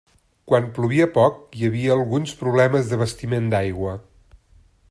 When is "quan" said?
0.51-0.69